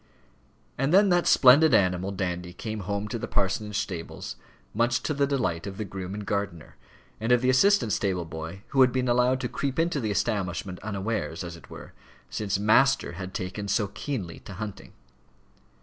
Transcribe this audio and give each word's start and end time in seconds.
And 0.79 0.91
then 0.91 1.09
that 1.09 1.27
splendid 1.27 1.75
animal, 1.75 2.09
Dandy, 2.11 2.53
came 2.53 2.79
home 2.79 3.07
to 3.09 3.19
the 3.19 3.27
parsonage 3.27 3.77
stables, 3.77 4.35
much 4.73 5.03
to 5.03 5.13
the 5.13 5.27
delight 5.27 5.67
of 5.67 5.77
the 5.77 5.85
groom 5.85 6.15
and 6.15 6.25
gardener, 6.25 6.75
and 7.19 7.31
of 7.31 7.41
the 7.43 7.51
assistant 7.51 7.93
stable 7.93 8.25
boy 8.25 8.63
who 8.69 8.81
had 8.81 8.91
been 8.91 9.07
allowed 9.07 9.39
to 9.41 9.47
creep 9.47 9.77
into 9.77 9.99
the 9.99 10.09
establishment, 10.09 10.79
unawares 10.79 11.43
as 11.43 11.55
it 11.55 11.69
were, 11.69 11.93
since 12.31 12.57
"master" 12.57 13.11
had 13.11 13.31
taken 13.35 13.67
so 13.67 13.89
keenly 13.89 14.39
to 14.39 14.53
hunting. 14.53 14.93